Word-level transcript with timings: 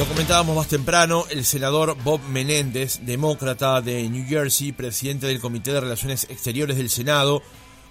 Lo 0.00 0.06
comentábamos 0.06 0.56
más 0.56 0.66
temprano, 0.66 1.26
el 1.28 1.44
senador 1.44 1.94
Bob 2.02 2.22
Menéndez, 2.22 3.00
demócrata 3.02 3.82
de 3.82 4.08
New 4.08 4.26
Jersey, 4.26 4.72
presidente 4.72 5.26
del 5.26 5.40
Comité 5.40 5.74
de 5.74 5.80
Relaciones 5.82 6.26
Exteriores 6.30 6.78
del 6.78 6.88
Senado, 6.88 7.42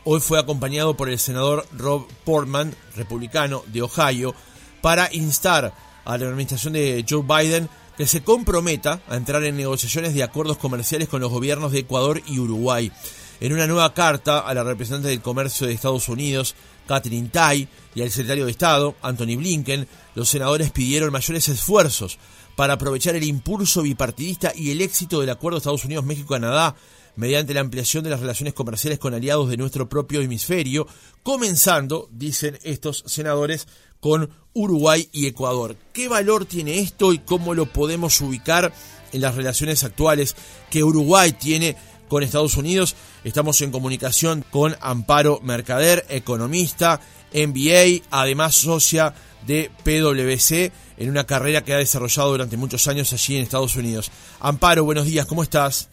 hoy 0.05 0.19
fue 0.19 0.39
acompañado 0.39 0.97
por 0.97 1.07
el 1.07 1.19
senador 1.19 1.67
Rob 1.71 2.07
Portman, 2.25 2.73
republicano 2.95 3.61
de 3.67 3.83
Ohio, 3.83 4.33
para 4.81 5.13
instar 5.13 5.71
a 6.03 6.17
la 6.17 6.25
administración 6.25 6.73
de 6.73 7.05
Joe 7.07 7.21
Biden 7.21 7.69
que 7.95 8.07
se 8.07 8.23
comprometa 8.23 9.01
a 9.07 9.15
entrar 9.15 9.43
en 9.43 9.55
negociaciones 9.55 10.15
de 10.15 10.23
acuerdos 10.23 10.57
comerciales 10.57 11.09
con 11.09 11.21
los 11.21 11.29
gobiernos 11.29 11.71
de 11.71 11.81
Ecuador 11.81 12.23
y 12.25 12.39
Uruguay. 12.39 12.91
En 13.39 13.53
una 13.53 13.67
nueva 13.67 13.93
carta 13.93 14.39
a 14.39 14.53
la 14.55 14.63
representante 14.63 15.09
del 15.09 15.21
comercio 15.21 15.67
de 15.67 15.73
Estados 15.73 16.09
Unidos, 16.09 16.55
Catherine 16.89 17.29
Tai, 17.29 17.67
y 17.93 18.01
al 18.01 18.09
secretario 18.09 18.45
de 18.45 18.51
Estado, 18.51 18.95
Anthony 19.03 19.37
Blinken, 19.37 19.87
los 20.15 20.27
senadores 20.27 20.71
pidieron 20.71 21.11
mayores 21.11 21.47
esfuerzos 21.47 22.17
para 22.55 22.73
aprovechar 22.73 23.15
el 23.15 23.23
impulso 23.25 23.83
bipartidista 23.83 24.51
y 24.55 24.71
el 24.71 24.81
éxito 24.81 25.19
del 25.21 25.29
acuerdo 25.29 25.59
Estados 25.59 25.85
Unidos-México-Canadá 25.85 26.75
mediante 27.15 27.53
la 27.53 27.59
ampliación 27.59 28.03
de 28.03 28.09
las 28.09 28.21
relaciones 28.21 28.55
comerciales 28.55 28.97
con 28.97 29.13
aliados 29.13 29.49
de 29.49 29.57
nuestro 29.57 29.87
propio 29.87 30.21
hemisferio, 30.21 30.87
comenzando, 31.21 32.09
dicen 32.11 32.57
estos 32.63 33.03
senadores, 33.05 33.67
con 33.99 34.31
Uruguay 34.53 35.07
y 35.11 35.27
Ecuador. 35.27 35.75
¿Qué 35.93 36.07
valor 36.07 36.45
tiene 36.45 36.79
esto 36.79 37.13
y 37.13 37.19
cómo 37.19 37.53
lo 37.53 37.67
podemos 37.67 38.19
ubicar 38.21 38.73
en 39.11 39.21
las 39.21 39.35
relaciones 39.35 39.83
actuales 39.83 40.35
que 40.71 40.83
Uruguay 40.83 41.33
tiene 41.33 41.75
con 42.09 42.23
Estados 42.23 42.57
Unidos? 42.57 42.97
Estamos 43.23 43.61
en 43.61 43.71
comunicación 43.71 44.43
con 44.49 44.75
Amparo 44.81 45.39
Mercader, 45.41 46.05
economista, 46.09 46.99
MBA, 47.33 48.05
además 48.11 48.55
socia 48.55 49.13
de 49.45 49.71
PwC 49.83 50.71
en 50.97 51.09
una 51.09 51.25
carrera 51.25 51.63
que 51.63 51.73
ha 51.73 51.77
desarrollado 51.77 52.31
durante 52.31 52.57
muchos 52.57 52.87
años 52.87 53.13
allí 53.13 53.37
en 53.37 53.43
Estados 53.43 53.75
Unidos. 53.77 54.11
Amparo, 54.41 54.83
buenos 54.83 55.05
días, 55.05 55.25
¿cómo 55.25 55.43
estás? 55.43 55.89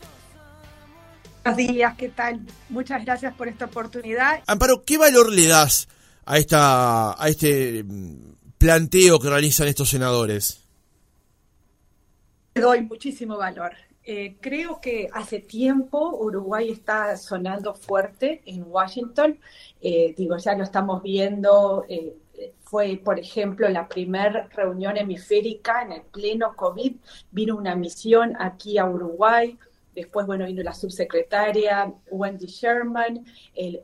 Buenos 1.44 1.58
días, 1.58 1.94
¿qué 1.96 2.08
tal? 2.08 2.40
Muchas 2.70 3.04
gracias 3.04 3.32
por 3.34 3.46
esta 3.46 3.66
oportunidad. 3.66 4.42
Amparo, 4.48 4.82
¿qué 4.84 4.98
valor 4.98 5.30
le 5.30 5.46
das 5.46 5.86
a, 6.24 6.38
esta, 6.38 7.22
a 7.22 7.28
este 7.28 7.84
mm, 7.84 8.16
planteo 8.58 9.20
que 9.20 9.30
realizan 9.30 9.68
estos 9.68 9.88
senadores? 9.88 10.60
Le 12.56 12.62
doy 12.62 12.80
muchísimo 12.82 13.36
valor. 13.36 13.72
Eh, 14.08 14.36
creo 14.40 14.80
que 14.80 15.08
hace 15.12 15.40
tiempo 15.40 16.16
Uruguay 16.16 16.70
está 16.70 17.16
sonando 17.16 17.74
fuerte 17.74 18.40
en 18.46 18.62
Washington. 18.68 19.40
Eh, 19.80 20.14
digo, 20.16 20.36
ya 20.36 20.54
lo 20.56 20.62
estamos 20.62 21.02
viendo. 21.02 21.84
Eh, 21.88 22.14
fue, 22.60 23.00
por 23.04 23.18
ejemplo, 23.18 23.68
la 23.68 23.88
primera 23.88 24.48
reunión 24.54 24.96
hemisférica 24.96 25.82
en 25.82 25.90
el 25.90 26.02
pleno 26.02 26.54
COVID. 26.54 26.94
Vino 27.32 27.56
una 27.56 27.74
misión 27.74 28.36
aquí 28.38 28.78
a 28.78 28.84
Uruguay. 28.88 29.58
Después, 29.92 30.24
bueno, 30.24 30.46
vino 30.46 30.62
la 30.62 30.74
subsecretaria 30.74 31.92
Wendy 32.08 32.46
Sherman. 32.46 33.24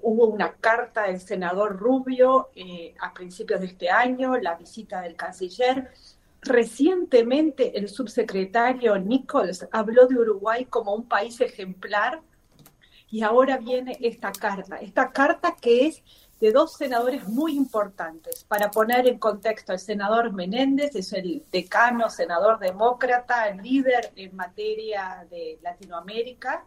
hubo 0.03 0.27
una 0.27 0.53
carta 0.53 1.09
del 1.09 1.20
senador 1.20 1.78
Rubio 1.78 2.50
a 3.00 3.12
principios 3.15 3.61
de 3.61 3.67
este 3.67 3.91
año, 3.91 4.37
la 4.37 4.55
visita 4.55 5.00
del 5.00 5.17
canciller. 5.17 5.91
Recientemente 6.42 7.78
el 7.78 7.88
subsecretario 7.88 8.98
Nichols 8.98 9.68
habló 9.70 10.08
de 10.08 10.18
Uruguay 10.18 10.64
como 10.64 10.92
un 10.92 11.06
país 11.06 11.40
ejemplar 11.40 12.20
y 13.08 13.22
ahora 13.22 13.58
viene 13.58 13.96
esta 14.00 14.32
carta, 14.32 14.76
esta 14.78 15.12
carta 15.12 15.54
que 15.60 15.86
es 15.86 16.02
de 16.40 16.50
dos 16.50 16.72
senadores 16.72 17.28
muy 17.28 17.56
importantes. 17.56 18.42
Para 18.48 18.72
poner 18.72 19.06
en 19.06 19.20
contexto, 19.20 19.72
el 19.72 19.78
senador 19.78 20.32
Menéndez 20.32 20.96
es 20.96 21.12
el 21.12 21.44
decano, 21.52 22.10
senador 22.10 22.58
demócrata, 22.58 23.48
líder 23.50 24.10
en 24.16 24.34
materia 24.34 25.24
de 25.30 25.60
Latinoamérica. 25.62 26.64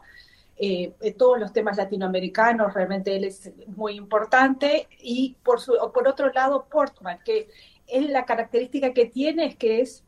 Eh, 0.55 0.93
todos 1.17 1.37
los 1.37 1.51
temas 1.51 1.75
latinoamericanos, 1.75 2.73
realmente 2.73 3.13
él 3.17 3.25
es 3.25 3.51
muy 3.67 3.95
importante. 3.95 4.87
Y 5.01 5.35
por, 5.43 5.59
su, 5.59 5.73
por 5.93 6.07
otro 6.07 6.31
lado, 6.31 6.67
Portman, 6.71 7.19
que 7.25 7.49
él 7.87 8.11
la 8.13 8.25
característica 8.25 8.93
que 8.93 9.05
tiene 9.05 9.45
es 9.45 9.55
que 9.55 9.81
es 9.81 10.03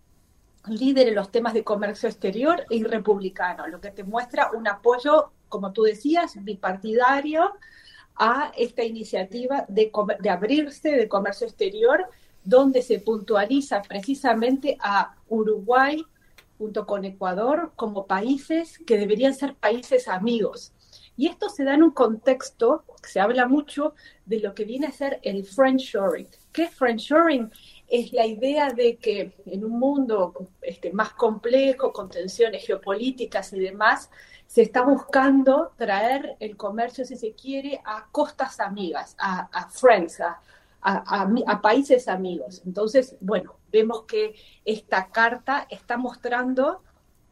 líder 0.67 1.09
en 1.09 1.15
los 1.15 1.31
temas 1.31 1.53
de 1.53 1.63
comercio 1.63 2.09
exterior 2.09 2.65
y 2.69 2.83
republicano, 2.83 3.67
lo 3.67 3.79
que 3.79 3.91
te 3.91 4.03
muestra 4.03 4.51
un 4.51 4.67
apoyo, 4.67 5.31
como 5.49 5.71
tú 5.71 5.83
decías, 5.83 6.33
bipartidario 6.43 7.53
a 8.15 8.51
esta 8.57 8.83
iniciativa 8.83 9.65
de, 9.67 9.91
de 10.19 10.29
abrirse 10.29 10.91
de 10.91 11.07
comercio 11.07 11.47
exterior, 11.47 12.05
donde 12.43 12.81
se 12.81 12.99
puntualiza 12.99 13.81
precisamente 13.81 14.77
a 14.79 15.15
Uruguay 15.27 16.05
junto 16.57 16.85
con 16.85 17.05
Ecuador 17.05 17.71
como 17.75 18.07
países 18.07 18.79
que 18.79 18.97
deberían 18.97 19.35
ser 19.35 19.55
países 19.55 20.07
amigos. 20.07 20.73
Y 21.17 21.27
esto 21.27 21.49
se 21.49 21.63
da 21.63 21.73
en 21.73 21.81
un 21.81 21.91
contexto, 21.91 22.85
se 23.03 23.19
habla 23.19 23.47
mucho 23.47 23.95
de 24.25 24.39
lo 24.39 24.53
que 24.53 24.65
viene 24.65 24.85
a 24.85 24.91
ser 24.91 25.19
el 25.23 25.43
friendshoring. 25.43 26.27
¿Qué 26.51 26.65
es 26.65 26.75
friendshoring? 26.75 27.51
Es 27.87 28.13
la 28.13 28.27
idea 28.27 28.71
de 28.71 28.97
que 28.97 29.33
en 29.47 29.65
un 29.65 29.79
mundo 29.79 30.33
este, 30.61 30.93
más 30.93 31.13
complejo, 31.13 31.91
con 31.91 32.09
tensiones 32.09 32.65
geopolíticas 32.65 33.51
y 33.53 33.59
demás, 33.59 34.11
se 34.45 34.61
está 34.61 34.83
buscando 34.83 35.73
traer 35.75 36.37
el 36.39 36.55
comercio, 36.55 37.03
si 37.03 37.17
se 37.17 37.33
quiere, 37.33 37.81
a 37.83 38.07
costas 38.11 38.59
amigas, 38.59 39.15
a, 39.19 39.69
friends, 39.69 40.21
a, 40.21 40.39
a, 40.81 41.61
países 41.61 42.07
amigos. 42.07 42.61
Entonces, 42.63 43.17
bueno, 43.19 43.55
vemos 43.71 44.03
que 44.03 44.35
esta 44.63 45.09
carta 45.09 45.67
está 45.69 45.97
mostrando 45.97 46.83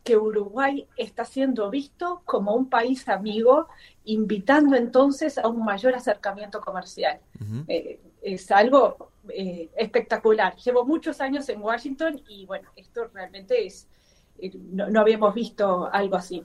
que 0.05 0.15
Uruguay 0.15 0.87
está 0.95 1.25
siendo 1.25 1.71
visto 1.71 2.21
como 2.25 2.53
un 2.53 2.69
país 2.69 3.09
amigo, 3.09 3.67
invitando 4.05 4.75
entonces 4.75 5.39
a 5.39 5.47
un 5.47 5.65
mayor 5.65 5.95
acercamiento 5.95 6.61
comercial. 6.61 7.19
Eh, 7.67 7.99
es 8.21 8.51
algo 8.51 9.09
eh, 9.29 9.67
espectacular. 9.75 10.55
Llevo 10.57 10.85
muchos 10.85 11.19
años 11.21 11.49
en 11.49 11.59
Washington 11.59 12.21
y 12.29 12.45
bueno, 12.45 12.69
esto 12.75 13.09
realmente 13.11 13.65
es, 13.65 13.87
eh, 14.37 14.51
no, 14.53 14.99
habíamos 15.01 15.33
visto 15.33 15.89
algo 15.91 16.17
así. 16.17 16.43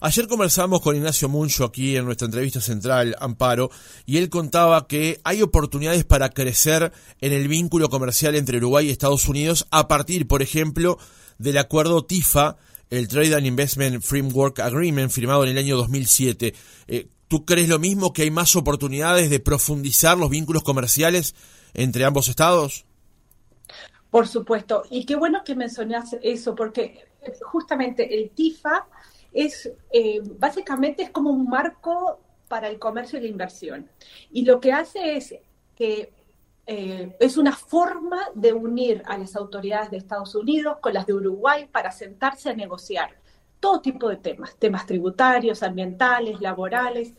Ayer 0.00 0.26
conversamos 0.26 0.80
con 0.80 0.96
Ignacio 0.96 1.28
Muncho 1.28 1.66
aquí 1.66 1.98
en 1.98 2.06
nuestra 2.06 2.24
entrevista 2.24 2.62
central, 2.62 3.14
Amparo, 3.20 3.68
y 4.06 4.16
él 4.16 4.30
contaba 4.30 4.86
que 4.86 5.20
hay 5.22 5.42
oportunidades 5.42 6.06
para 6.06 6.30
crecer 6.30 6.92
en 7.20 7.32
el 7.34 7.46
vínculo 7.46 7.90
comercial 7.90 8.36
entre 8.36 8.56
Uruguay 8.56 8.86
y 8.86 8.90
Estados 8.90 9.28
Unidos 9.28 9.66
a 9.70 9.86
partir, 9.86 10.26
por 10.26 10.40
ejemplo, 10.40 10.96
del 11.36 11.58
acuerdo 11.58 12.06
TIFA 12.06 12.56
el 12.90 13.08
Trade 13.08 13.36
and 13.36 13.46
Investment 13.46 14.02
Framework 14.02 14.58
Agreement 14.58 15.10
firmado 15.10 15.44
en 15.44 15.50
el 15.50 15.58
año 15.58 15.76
2007. 15.76 16.54
Eh, 16.88 17.08
¿Tú 17.28 17.44
crees 17.44 17.68
lo 17.68 17.78
mismo 17.78 18.12
que 18.12 18.22
hay 18.22 18.30
más 18.30 18.56
oportunidades 18.56 19.30
de 19.30 19.38
profundizar 19.38 20.18
los 20.18 20.30
vínculos 20.30 20.64
comerciales 20.64 21.34
entre 21.74 22.04
ambos 22.04 22.28
estados? 22.28 22.84
Por 24.10 24.26
supuesto, 24.26 24.82
y 24.90 25.06
qué 25.06 25.14
bueno 25.14 25.42
que 25.44 25.54
mencionas 25.54 26.16
eso, 26.22 26.56
porque 26.56 27.06
justamente 27.42 28.18
el 28.18 28.30
TIFA 28.30 28.88
es 29.32 29.70
eh, 29.92 30.20
básicamente 30.38 31.04
es 31.04 31.10
como 31.10 31.30
un 31.30 31.48
marco 31.48 32.20
para 32.48 32.68
el 32.68 32.80
comercio 32.80 33.20
y 33.20 33.22
la 33.22 33.28
inversión. 33.28 33.88
Y 34.32 34.44
lo 34.44 34.58
que 34.58 34.72
hace 34.72 35.16
es 35.16 35.36
que 35.76 36.12
eh, 36.72 37.16
es 37.18 37.36
una 37.36 37.50
forma 37.50 38.28
de 38.32 38.52
unir 38.52 39.02
a 39.06 39.18
las 39.18 39.34
autoridades 39.34 39.90
de 39.90 39.96
Estados 39.96 40.36
Unidos 40.36 40.76
con 40.80 40.94
las 40.94 41.04
de 41.04 41.14
Uruguay 41.14 41.66
para 41.66 41.90
sentarse 41.90 42.48
a 42.48 42.54
negociar 42.54 43.16
todo 43.58 43.80
tipo 43.80 44.08
de 44.08 44.14
temas, 44.14 44.54
temas 44.54 44.86
tributarios, 44.86 45.64
ambientales, 45.64 46.40
laborales, 46.40 47.14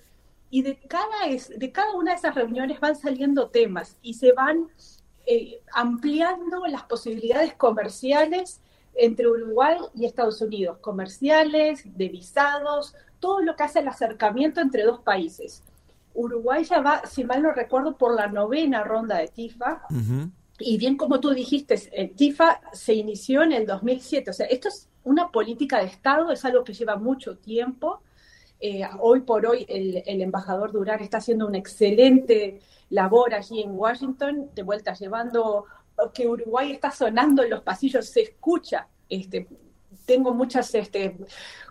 y 0.50 0.62
de 0.62 0.80
cada, 0.88 1.28
de 1.28 1.72
cada 1.74 1.94
una 1.96 2.12
de 2.12 2.18
esas 2.18 2.34
reuniones 2.34 2.80
van 2.80 2.96
saliendo 2.96 3.50
temas 3.50 3.98
y 4.02 4.14
se 4.14 4.32
van 4.32 4.70
eh, 5.26 5.60
ampliando 5.74 6.66
las 6.68 6.84
posibilidades 6.84 7.54
comerciales 7.54 8.62
entre 8.94 9.28
Uruguay 9.28 9.80
y 9.94 10.06
Estados 10.06 10.40
Unidos, 10.42 10.78
comerciales, 10.80 11.84
de 11.98 12.08
visados, 12.08 12.96
todo 13.20 13.42
lo 13.42 13.58
que 13.58 13.64
hace 13.64 13.80
el 13.80 13.90
acercamiento 13.90 14.62
entre 14.62 14.84
dos 14.84 15.02
países. 15.02 15.62
Uruguay 16.14 16.64
ya 16.64 16.82
va, 16.82 17.06
si 17.06 17.24
mal 17.24 17.42
no 17.42 17.52
recuerdo, 17.52 17.98
por 17.98 18.16
la 18.16 18.28
novena 18.28 18.84
ronda 18.84 19.18
de 19.18 19.28
TIFA. 19.28 19.84
Y 20.60 20.78
bien 20.78 20.96
como 20.96 21.20
tú 21.20 21.32
dijiste, 21.32 21.76
el 21.92 22.12
TIFA 22.12 22.62
se 22.74 22.94
inició 22.94 23.44
en 23.44 23.52
el 23.52 23.66
2007. 23.66 24.30
O 24.30 24.34
sea, 24.34 24.46
esto 24.46 24.68
es 24.68 24.90
una 25.04 25.32
política 25.32 25.80
de 25.80 25.86
Estado, 25.86 26.32
es 26.32 26.46
algo 26.46 26.64
que 26.64 26.74
lleva 26.74 26.96
mucho 26.96 27.38
tiempo. 27.38 28.02
Eh, 28.60 28.88
hoy 29.00 29.22
por 29.22 29.46
hoy 29.48 29.66
el, 29.68 30.22
embajador 30.22 30.72
Durán 30.72 31.02
está 31.02 31.18
haciendo 31.18 31.48
una 31.48 31.58
excelente 31.58 32.60
labor 32.90 33.34
allí 33.34 33.62
en 33.62 33.72
Washington, 33.72 34.52
de 34.54 34.62
vuelta 34.62 34.94
llevando 34.94 35.66
que 36.14 36.28
Uruguay 36.28 36.72
está 36.72 36.92
sonando 36.92 37.44
en 37.44 37.50
los 37.50 37.62
pasillos, 37.62 38.08
se 38.08 38.22
escucha 38.22 38.88
este, 39.10 39.48
tengo 40.12 40.34
muchas 40.34 40.76
este, 40.76 41.16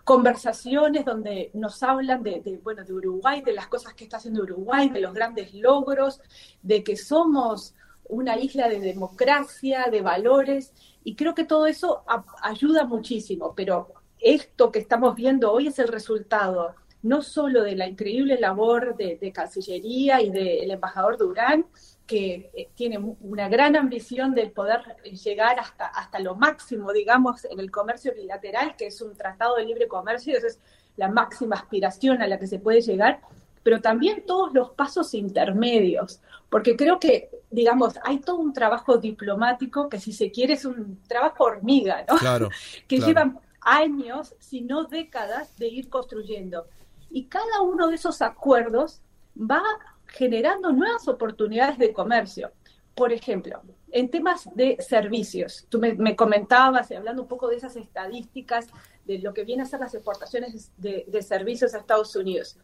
conversaciones 0.02 1.04
donde 1.04 1.50
nos 1.52 1.82
hablan 1.82 2.22
de, 2.22 2.58
bueno, 2.62 2.82
de 2.84 2.94
Uruguay, 2.94 3.42
de 3.42 3.52
las 3.52 3.66
cosas 3.66 3.92
que 3.92 4.04
está 4.04 4.16
haciendo 4.16 4.44
Uruguay, 4.44 4.88
de 4.88 5.02
los 5.02 5.12
grandes 5.12 5.52
logros, 5.52 6.22
de 6.62 6.82
que 6.82 6.96
somos 6.96 7.74
una 8.08 8.38
isla 8.38 8.70
de 8.70 8.80
democracia, 8.80 9.88
de 9.90 10.00
valores, 10.00 10.72
y 11.04 11.16
creo 11.16 11.34
que 11.34 11.44
todo 11.44 11.66
eso 11.66 12.02
ayuda 12.42 12.84
muchísimo, 12.84 13.52
pero 13.54 13.92
esto 14.18 14.72
que 14.72 14.78
estamos 14.78 15.14
viendo 15.14 15.52
hoy 15.52 15.66
es 15.66 15.78
el 15.78 15.88
resultado 15.88 16.74
no 17.02 17.20
solo 17.20 17.62
de 17.62 17.76
la 17.76 17.86
increíble 17.88 18.40
labor 18.40 18.96
de, 18.96 19.32
Cancillería 19.34 20.22
y 20.22 20.30
del 20.30 20.70
embajador 20.70 21.18
Durán, 21.18 21.66
que 22.10 22.50
eh, 22.54 22.70
tiene 22.74 22.98
una 23.20 23.48
gran 23.48 23.76
ambición 23.76 24.34
de 24.34 24.48
poder 24.48 24.80
llegar 25.04 25.60
hasta, 25.60 25.86
hasta 25.86 26.18
lo 26.18 26.34
máximo, 26.34 26.92
digamos, 26.92 27.44
en 27.44 27.60
el 27.60 27.70
comercio 27.70 28.12
bilateral, 28.12 28.74
que 28.74 28.88
es 28.88 29.00
un 29.00 29.14
tratado 29.14 29.54
de 29.54 29.64
libre 29.64 29.86
comercio, 29.86 30.36
esa 30.36 30.48
es 30.48 30.58
la 30.96 31.08
máxima 31.08 31.54
aspiración 31.54 32.20
a 32.20 32.26
la 32.26 32.36
que 32.36 32.48
se 32.48 32.58
puede 32.58 32.80
llegar, 32.80 33.20
pero 33.62 33.80
también 33.80 34.26
todos 34.26 34.52
los 34.52 34.70
pasos 34.70 35.14
intermedios, 35.14 36.20
porque 36.48 36.74
creo 36.74 36.98
que, 36.98 37.30
digamos, 37.48 37.94
hay 38.02 38.18
todo 38.18 38.38
un 38.38 38.52
trabajo 38.52 38.96
diplomático 38.96 39.88
que 39.88 40.00
si 40.00 40.12
se 40.12 40.32
quiere 40.32 40.54
es 40.54 40.64
un 40.64 41.00
trabajo 41.06 41.44
hormiga, 41.44 42.04
¿no? 42.08 42.16
Claro, 42.16 42.48
que 42.88 42.98
llevan 42.98 43.38
años, 43.60 44.34
si 44.40 44.62
no 44.62 44.82
décadas, 44.82 45.56
de 45.58 45.68
ir 45.68 45.88
construyendo. 45.88 46.66
Y 47.08 47.26
cada 47.26 47.60
uno 47.62 47.86
de 47.86 47.94
esos 47.94 48.20
acuerdos 48.20 49.00
va 49.38 49.62
generando 50.10 50.72
nuevas 50.72 51.06
oportunidades 51.08 51.78
de 51.78 51.92
comercio. 51.92 52.52
Por 52.94 53.12
ejemplo, 53.12 53.62
en 53.92 54.10
temas 54.10 54.48
de 54.54 54.76
servicios, 54.80 55.66
tú 55.68 55.78
me, 55.78 56.16
comentabas, 56.16 56.90
hablando 56.90 57.22
un 57.22 57.28
poco 57.28 57.48
de 57.48 57.56
esas 57.56 57.76
estadísticas 57.76 58.66
de 59.04 59.18
lo 59.18 59.32
que 59.32 59.44
viene 59.44 59.62
a 59.62 59.66
ser 59.66 59.80
las 59.80 59.94
exportaciones 59.94 60.72
de, 60.76 61.22
servicios 61.22 61.74
a 61.74 61.78
Estados 61.78 62.14
Unidos. 62.16 62.58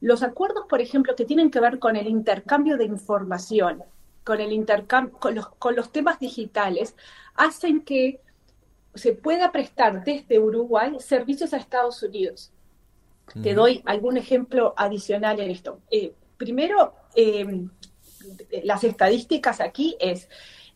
Los 0.00 0.22
acuerdos, 0.22 0.66
por 0.68 0.80
ejemplo, 0.80 1.16
que 1.16 1.24
tienen 1.24 1.50
que 1.50 1.60
ver 1.60 1.78
con 1.78 1.96
el 1.96 2.06
intercambio 2.06 2.76
de 2.76 2.84
información, 2.84 3.82
con, 4.24 4.40
el 4.40 4.52
intercambio, 4.52 5.18
con, 5.18 5.34
los, 5.34 5.48
con 5.48 5.74
los 5.74 5.90
temas 5.90 6.18
digitales, 6.18 6.94
hacen 7.34 7.80
que 7.80 8.20
se 8.94 9.12
pueda 9.12 9.52
prestar 9.52 10.04
desde 10.04 10.38
Uruguay 10.38 10.96
servicios 10.98 11.52
a 11.52 11.56
Estados 11.56 12.02
Unidos. 12.02 12.52
Te 13.42 13.54
doy 13.54 13.82
algún 13.84 14.16
ejemplo 14.16 14.74
adicional 14.76 15.38
en 15.40 15.50
esto. 15.50 15.80
Eh, 15.90 16.14
primero, 16.38 16.94
em, 17.14 17.68
las 18.64 18.84
estadísticas 18.84 19.60
aquí 19.60 19.96
es, 20.00 20.28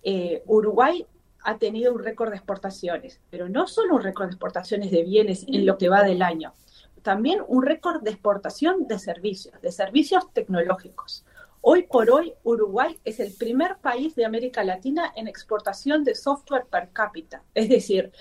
eh, 0.03 0.43
Uruguay 0.47 1.07
ha 1.45 1.59
tenido 1.59 1.93
un 1.93 2.03
récord 2.03 2.31
de 2.31 2.37
exportaciones, 2.37 3.21
pero 3.31 3.49
no 3.49 3.67
solo 3.67 3.97
un 3.97 4.03
récord 4.03 4.27
de 4.27 4.33
exportaciones 4.33 4.91
de 4.91 5.03
bienes 5.03 5.45
en 5.49 5.65
lo 5.65 5.79
que 5.79 5.89
va 5.89 6.03
del 6.03 6.23
año, 6.23 6.55
también 7.03 7.41
un 7.49 7.63
récord 7.65 8.03
de 8.03 8.11
exportación 8.11 8.87
de 8.87 8.99
servicios, 8.99 9.61
de 9.61 9.73
servicios 9.73 10.33
tecnológicos. 10.33 11.25
Hoy 11.61 11.85
por 11.85 12.11
hoy, 12.11 12.35
Uruguay 12.43 12.99
es 13.05 13.21
el 13.21 13.33
primer 13.35 13.77
país 13.79 14.15
de 14.17 14.25
América 14.25 14.65
Latina 14.65 15.13
en 15.15 15.29
exportación 15.29 16.03
de 16.03 16.15
software 16.15 16.67
per 16.67 16.91
cápita. 16.91 17.43
Es 17.55 17.69
decir, 17.69 18.13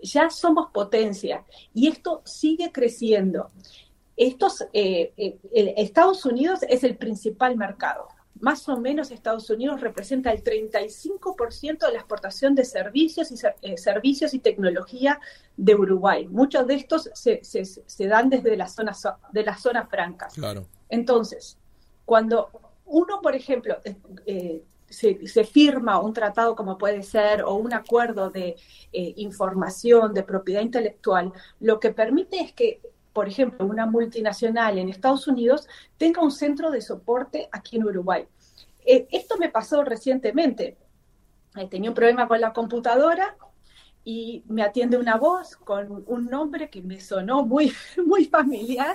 ya 0.00 0.30
somos 0.30 0.70
potencia 0.70 1.44
y 1.74 1.88
esto 1.88 2.22
sigue 2.24 2.72
creciendo. 2.72 3.50
Estos, 4.16 4.66
eh, 4.72 5.12
eh, 5.18 5.38
Estados 5.76 6.24
Unidos 6.24 6.60
es 6.68 6.84
el 6.84 6.96
principal 6.96 7.56
mercado. 7.56 8.08
Más 8.40 8.68
o 8.68 8.78
menos 8.78 9.10
Estados 9.10 9.48
Unidos 9.50 9.80
representa 9.80 10.30
el 10.32 10.42
35% 10.42 11.86
de 11.86 11.92
la 11.92 11.98
exportación 11.98 12.54
de 12.54 12.64
servicios 12.64 13.30
y, 13.30 13.36
eh, 13.62 13.76
servicios 13.76 14.32
y 14.34 14.38
tecnología 14.38 15.20
de 15.56 15.74
Uruguay. 15.74 16.28
Muchos 16.28 16.66
de 16.66 16.74
estos 16.74 17.10
se, 17.14 18.06
dan 18.06 18.30
desde 18.30 18.56
las 18.56 18.74
zonas, 18.74 19.06
de 19.32 19.42
las 19.42 19.60
zonas 19.60 19.88
francas. 19.88 20.34
Claro. 20.34 20.66
Entonces, 20.88 21.58
cuando 22.04 22.50
uno, 22.86 23.20
por 23.20 23.34
ejemplo, 23.34 23.78
se, 24.88 25.44
firma 25.44 25.98
un 25.98 26.12
tratado 26.12 26.54
como 26.54 26.78
puede 26.78 27.02
ser 27.02 27.42
o 27.42 27.54
un 27.54 27.72
acuerdo 27.72 28.30
de 28.30 28.56
información, 28.92 30.12
de 30.12 30.22
propiedad 30.22 30.60
intelectual, 30.60 31.32
lo 31.60 31.80
que 31.80 31.90
permite 31.90 32.40
es 32.40 32.52
que 32.52 32.80
por 33.16 33.28
ejemplo, 33.28 33.64
una 33.64 33.86
multinacional 33.86 34.76
en 34.76 34.90
Estados 34.90 35.26
Unidos 35.26 35.66
tenga 35.96 36.20
un 36.20 36.30
centro 36.30 36.70
de 36.70 36.82
soporte 36.82 37.48
aquí 37.50 37.76
en 37.76 37.84
Uruguay. 37.84 38.26
Eh, 38.84 39.08
esto 39.10 39.38
me 39.38 39.48
pasó 39.48 39.82
recientemente. 39.84 40.76
Eh, 41.56 41.66
tenía 41.66 41.88
un 41.88 41.94
problema 41.94 42.28
con 42.28 42.42
la 42.42 42.52
computadora 42.52 43.34
y 44.04 44.44
me 44.48 44.62
atiende 44.62 44.98
una 44.98 45.16
voz 45.16 45.56
con 45.56 46.04
un 46.06 46.26
nombre 46.26 46.68
que 46.68 46.82
me 46.82 47.00
sonó 47.00 47.42
muy, 47.42 47.72
muy 48.06 48.26
familiar 48.26 48.94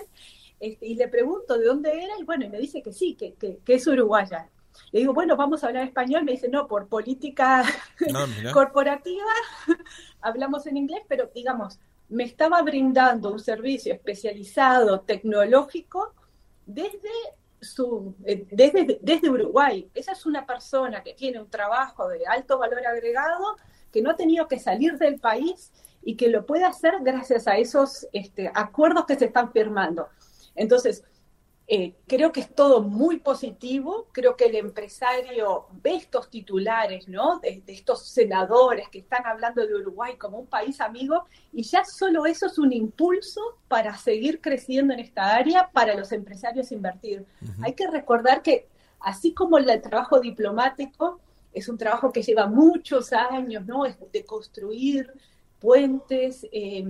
este, 0.60 0.86
y 0.86 0.94
le 0.94 1.08
pregunto 1.08 1.58
de 1.58 1.66
dónde 1.66 1.90
era 1.92 2.14
y 2.20 2.24
bueno, 2.24 2.46
y 2.46 2.50
me 2.50 2.60
dice 2.60 2.84
que 2.84 2.94
sí, 2.94 3.16
que, 3.16 3.60
es 3.66 3.88
uruguaya. 3.88 4.48
Le 4.92 5.00
digo, 5.00 5.16
bueno, 5.16 5.36
vamos 5.36 5.64
a 5.64 5.68
hablar 5.68 5.88
español. 5.88 6.26
Me 6.26 6.34
dice, 6.34 6.48
no, 6.48 6.68
por 6.68 6.88
política 6.88 7.64
ah, 7.64 8.26
corporativa 8.54 9.26
hablamos 10.22 10.68
en 10.68 10.78
inglés, 10.78 11.02
pero 11.08 11.32
digamos, 11.34 11.80
me 12.12 12.26
estaba 12.26 12.62
brindando 12.62 13.32
un 13.32 13.40
servicio 13.40 13.94
especializado 13.94 15.00
tecnológico 15.02 16.14
desde, 16.66 17.10
su, 17.60 18.16
eh, 18.26 18.46
desde, 18.52 19.00
desde 19.02 19.30
Uruguay. 19.30 19.90
Esa 19.94 20.12
es 20.12 20.26
una 20.26 20.46
persona 20.46 21.04
que 21.04 21.14
tiene 21.14 21.40
un 21.40 21.50
trabajo 21.50 22.10
de 22.10 22.26
alto 22.28 22.58
valor 22.58 22.86
agregado, 22.86 23.56
que 23.92 24.02
no 24.02 24.12
ha 24.12 24.16
tenido 24.16 24.48
que 24.48 24.60
salir 24.60 24.98
del 24.98 25.20
país 25.20 25.72
y 26.04 26.16
que 26.16 26.28
lo 26.28 26.46
puede 26.46 26.66
hacer 26.66 26.96
gracias 27.02 27.48
a 27.48 27.58
esos 27.58 28.08
este, 28.12 28.52
acuerdos 28.54 29.06
que 29.06 29.16
se 29.16 29.26
están 29.26 29.52
firmando. 29.54 30.10
Entonces, 30.56 31.06
eh, 31.74 31.96
creo 32.06 32.34
que 32.34 32.42
es 32.42 32.54
todo 32.54 32.82
muy 32.82 33.20
positivo, 33.20 34.10
creo 34.12 34.36
que 34.36 34.44
el 34.44 34.56
empresario 34.58 35.68
ve 35.82 35.96
estos 35.96 36.30
titulares, 36.30 37.08
¿no? 37.08 37.40
De, 37.40 37.64
estos 37.68 38.10
senadores 38.10 38.90
que 38.90 39.00
están 39.00 39.26
hablando 39.26 39.66
de 39.66 39.76
Uruguay 39.76 40.18
como 40.18 40.38
un 40.38 40.48
país 40.48 40.82
amigo 40.82 41.24
y 41.54 41.64
ya 41.64 41.86
solo 41.86 42.26
eso 42.26 42.48
es 42.48 42.58
un 42.60 42.74
impulso 42.74 43.40
para 43.70 43.96
seguir 43.96 44.42
creciendo 44.42 44.94
en 44.94 45.00
esta 45.00 45.34
área, 45.34 45.70
para 45.72 45.96
los 45.96 46.12
empresarios 46.12 46.74
invertir. 46.74 47.26
Hay 47.64 47.72
que 47.72 47.88
recordar 47.88 48.42
que 48.42 48.68
así 49.00 49.34
como 49.34 49.58
el 49.58 49.82
trabajo 49.82 50.20
diplomático 50.20 51.22
es 51.54 51.70
un 51.70 51.78
trabajo 51.78 52.12
que 52.12 52.22
lleva 52.22 52.48
muchos 52.48 53.14
años, 53.14 53.66
¿no? 53.66 53.84
de 53.86 54.26
construir 54.26 55.10
puentes, 55.62 56.46
eh, 56.52 56.84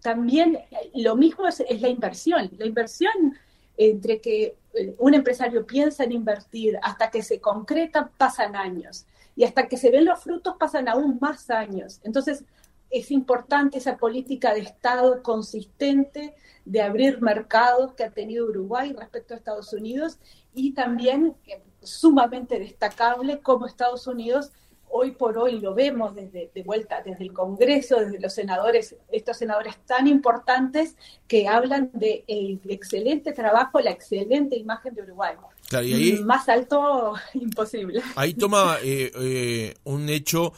también 0.00 0.60
lo 0.94 1.14
mismo 1.14 1.46
es 1.46 1.62
la 1.78 1.88
inversión. 1.88 2.50
La 2.56 2.64
inversión 2.64 3.36
entre 3.76 4.20
que 4.20 4.56
eh, 4.74 4.94
un 4.98 5.14
empresario 5.14 5.66
piensa 5.66 6.04
en 6.04 6.12
invertir 6.12 6.78
hasta 6.82 7.10
que 7.10 7.22
se 7.22 7.40
concreta 7.40 8.10
pasan 8.16 8.56
años 8.56 9.06
y 9.34 9.44
hasta 9.44 9.68
que 9.68 9.76
se 9.76 9.90
ven 9.90 10.04
los 10.04 10.20
frutos 10.20 10.56
pasan 10.58 10.88
aún 10.88 11.18
más 11.20 11.50
años. 11.50 12.00
Entonces 12.04 12.44
es 12.90 13.10
importante 13.10 13.78
esa 13.78 13.96
política 13.96 14.52
de 14.52 14.60
Estado 14.60 15.22
consistente 15.22 16.34
de 16.64 16.82
abrir 16.82 17.20
mercados 17.22 17.94
que 17.94 18.04
ha 18.04 18.10
tenido 18.10 18.46
Uruguay 18.46 18.92
respecto 18.92 19.34
a 19.34 19.38
Estados 19.38 19.72
Unidos 19.72 20.18
y 20.54 20.74
también 20.74 21.34
eh, 21.46 21.62
sumamente 21.82 22.58
destacable 22.58 23.40
como 23.40 23.66
Estados 23.66 24.06
Unidos 24.06 24.52
hoy 24.92 25.12
por 25.12 25.36
hoy 25.38 25.58
lo 25.58 25.74
vemos 25.74 26.14
desde 26.14 26.50
de 26.54 26.62
vuelta 26.62 27.02
desde 27.04 27.24
el 27.24 27.32
Congreso, 27.32 27.96
desde 27.96 28.20
los 28.20 28.32
senadores, 28.32 28.94
estos 29.10 29.36
senadores 29.38 29.76
tan 29.86 30.06
importantes 30.06 30.96
que 31.26 31.48
hablan 31.48 31.90
del 31.94 32.24
de 32.26 32.74
excelente 32.74 33.32
trabajo, 33.32 33.80
la 33.80 33.90
excelente 33.90 34.56
imagen 34.56 34.94
de 34.94 35.02
Uruguay. 35.02 35.34
Más 36.24 36.48
alto 36.48 37.14
imposible. 37.34 38.02
Ahí 38.16 38.34
toma 38.34 38.76
eh, 38.82 39.10
eh, 39.14 39.74
un 39.84 40.08
hecho, 40.10 40.52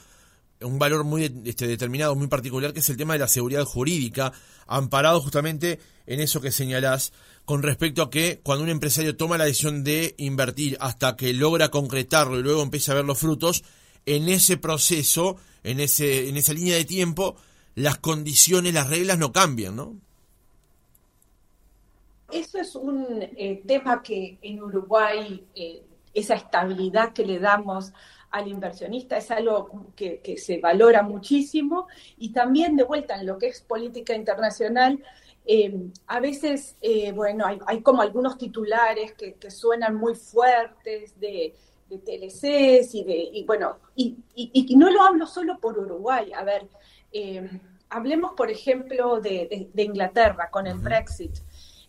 un 0.61 0.79
valor 0.79 1.05
muy 1.05 1.33
este, 1.45 1.69
determinado, 1.69 2.17
muy 2.17 2.27
particular, 2.27 2.73
que 2.73 2.81
es 2.81 2.91
el 2.91 2.97
tema 2.97 3.13
de 3.13 3.21
la 3.21 3.29
seguridad 3.29 3.65
jurídica, 3.65 4.33
amparado 4.67 5.21
justamente 5.21 5.79
en 6.07 6.21
eso 6.21 6.41
que 6.41 6.51
señalás 6.51 7.13
con 7.45 7.63
respecto 7.63 8.03
a 8.03 8.11
que 8.11 8.41
cuando 8.43 8.65
un 8.65 8.71
empresario 8.71 9.17
toma 9.17 9.39
la 9.39 9.45
decisión 9.45 9.85
de 9.85 10.15
invertir 10.19 10.77
hasta 10.81 11.17
que 11.17 11.33
logra 11.33 11.71
concretarlo 11.71 12.39
y 12.39 12.43
luego 12.43 12.63
empieza 12.63 12.93
a 12.93 12.97
ver 12.97 13.05
los 13.05 13.19
frutos, 13.19 13.63
en 14.07 14.29
ese 14.29 14.57
proceso, 14.57 15.37
en, 15.63 15.81
ese, 15.81 16.29
en 16.29 16.37
esa 16.37 16.53
línea 16.53 16.77
de 16.77 16.85
tiempo, 16.85 17.37
las 17.75 17.99
condiciones, 17.99 18.75
las 18.75 18.89
reglas 18.89 19.19
no 19.19 19.33
cambian, 19.33 19.77
¿no? 19.77 19.97
Eso 22.31 22.59
es 22.59 22.75
un 22.75 23.23
eh, 23.23 23.63
tema 23.67 24.03
que 24.03 24.39
en 24.43 24.63
Uruguay, 24.63 25.45
eh, 25.55 25.83
esa 26.13 26.35
estabilidad 26.35 27.13
que 27.13 27.25
le 27.25 27.39
damos 27.39 27.93
al 28.31 28.49
inversionista 28.49 29.17
es 29.17 29.31
algo 29.31 29.87
que, 29.95 30.37
se 30.39 30.59
valora 30.59 31.03
muchísimo 31.03 31.87
y 32.19 32.33
también 32.33 32.77
de 32.77 32.83
vuelta 32.83 33.17
en 33.17 33.27
lo 33.27 33.39
que 33.39 33.49
es 33.49 33.61
política 33.61 34.15
internacional, 34.15 35.01
eh, 35.47 35.91
a 36.07 36.21
veces, 36.21 36.77
bueno, 37.15 37.45
hay, 37.47 37.83
como 37.83 38.03
algunos 38.03 38.39
titulares 38.39 39.13
que, 39.13 39.35
que 39.35 39.51
suenan 39.51 39.95
muy 39.95 40.15
fuertes 40.15 41.19
de 41.21 41.55
de 41.97 42.19
TLCs 42.19 42.95
y 42.95 43.05
de, 43.05 43.17
y 43.33 43.45
bueno, 43.45 43.79
y, 43.95 44.17
y, 44.35 44.77
no 44.77 44.91
lo 44.91 45.03
hablo 45.03 45.27
solo 45.27 45.59
por 45.59 45.79
Uruguay, 45.79 46.33
a 46.33 46.45
ver, 46.45 46.69
eh, 47.13 47.61
hablemos 47.91 48.33
por 48.33 48.51
ejemplo 48.51 49.21
de, 49.21 49.71
Inglaterra 49.77 50.51
con 50.51 50.67
el 50.67 50.79
Brexit. 50.79 51.39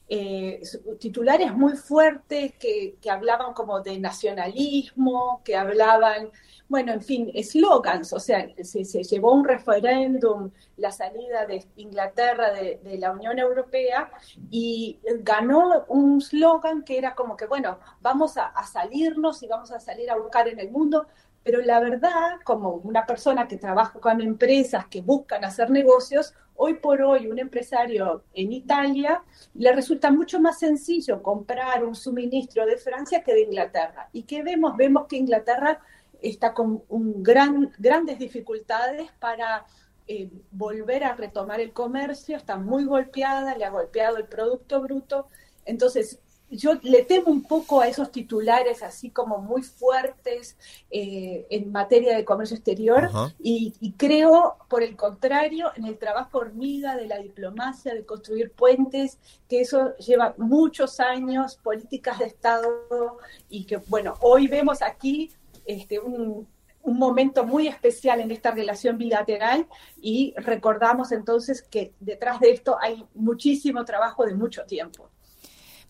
Eh, 0.07 0.61
titulares 0.99 1.51
muy 1.53 1.75
fuertes 1.75 2.53
que, 2.59 2.95
hablaban 3.09 3.53
como 3.53 3.81
de 3.81 3.99
nacionalismo, 3.99 5.41
que 5.43 5.55
hablaban, 5.55 6.29
bueno, 6.69 6.93
en 6.93 7.01
fin, 7.01 7.31
eslogans, 7.33 8.13
o 8.13 8.19
sea, 8.19 8.47
se, 8.63 8.83
llevó 8.83 9.33
un 9.33 9.45
referéndum 9.45 10.51
la 10.77 10.91
salida 10.91 11.45
de 11.45 11.65
Inglaterra 11.77 12.51
de, 12.51 12.79
de 12.83 12.97
la 12.97 13.11
Unión 13.11 13.39
Europea 13.39 14.11
y 14.51 14.99
ganó 15.21 15.85
un 15.87 16.21
slogan 16.21 16.83
que 16.83 16.97
era 16.97 17.15
como 17.15 17.35
que, 17.35 17.47
bueno, 17.47 17.79
vamos 18.01 18.37
a, 18.37 18.47
a 18.47 18.67
salirnos 18.67 19.41
y 19.41 19.47
vamos 19.47 19.71
a 19.71 19.79
salir 19.79 20.11
a 20.11 20.17
buscar 20.17 20.47
en 20.47 20.59
el 20.59 20.69
mundo 20.69 21.07
pero 21.45 21.61
la 21.61 21.79
verdad, 21.79 22.39
como 22.43 22.71
una 22.71 23.05
persona 23.05 23.47
que 23.47 23.57
trabaja 23.57 23.99
con 23.99 24.19
empresas 24.19 24.87
que 24.87 25.03
buscan 25.03 25.45
hacer 25.45 25.69
negocios, 25.69 26.33
hoy 26.55 26.75
por 26.75 27.01
hoy 27.01 27.27
un 27.27 27.39
empresario 27.39 28.23
en 28.33 28.51
Italia 28.53 29.23
le 29.53 29.71
resulta 29.73 30.11
mucho 30.11 30.39
más 30.39 30.59
sencillo 30.59 31.21
comprar 31.21 31.83
un 31.83 31.95
suministro 31.95 32.65
de 32.65 32.77
Francia 32.77 33.23
que 33.23 33.33
de 33.33 33.41
Inglaterra. 33.41 34.09
¿Y 34.13 34.23
qué 34.23 34.43
vemos? 34.43 34.75
Vemos 34.77 35.07
que 35.07 35.17
Inglaterra 35.17 35.79
está 36.21 36.53
con 36.53 36.83
un 36.89 37.21
gran, 37.21 37.71
grandes 37.77 38.19
dificultades 38.19 39.11
para 39.19 39.65
eh, 40.07 40.29
volver 40.51 41.03
a 41.03 41.15
retomar 41.15 41.59
el 41.59 41.73
comercio, 41.73 42.37
está 42.37 42.57
muy 42.57 42.85
golpeada, 42.85 43.55
le 43.57 43.65
ha 43.65 43.69
golpeado 43.69 44.17
el 44.17 44.25
Producto 44.25 44.81
Bruto. 44.81 45.27
Entonces, 45.65 46.19
yo 46.49 46.73
le 46.83 47.03
temo 47.03 47.31
un 47.31 47.43
poco 47.43 47.81
a 47.81 47.87
esos 47.87 48.11
titulares 48.11 48.83
así 48.83 49.09
como 49.09 49.39
muy 49.39 49.63
fuertes 49.63 50.57
eh, 50.89 51.45
en 51.49 51.71
materia 51.71 52.15
de 52.15 52.25
comercio 52.25 52.55
exterior 52.55 53.09
y, 53.39 53.93
creo, 53.97 54.57
por 54.69 54.83
el 54.83 54.95
contrario, 54.95 55.71
en 55.75 55.85
el 55.85 55.97
trabajo 55.97 56.39
hormiga 56.39 56.95
de 56.95 57.07
la 57.07 57.17
diplomacia, 57.17 57.93
de 57.93 58.05
construir 58.05 58.51
puentes, 58.51 59.17
que 59.49 59.61
eso 59.61 59.95
lleva 59.97 60.35
muchos 60.37 60.99
años, 60.99 61.57
políticas 61.57 62.19
de 62.19 62.25
Estado 62.25 63.17
y 63.49 63.65
que, 63.65 63.77
bueno, 63.77 64.15
hoy 64.21 64.47
vemos 64.47 64.81
aquí 64.81 65.31
este, 65.65 65.99
un, 65.99 66.47
un 66.83 66.99
momento 66.99 67.45
muy 67.45 67.67
especial 67.67 68.21
en 68.21 68.31
esta 68.31 68.51
relación 68.51 68.97
bilateral 68.97 69.67
y 69.99 70.33
recordamos 70.37 71.11
entonces 71.11 71.63
que 71.63 71.93
detrás 71.99 72.39
de 72.39 72.51
esto 72.51 72.77
hay 72.79 73.03
muchísimo 73.15 73.83
trabajo 73.83 74.25
de 74.25 74.35
mucho 74.35 74.63
tiempo. 74.65 75.09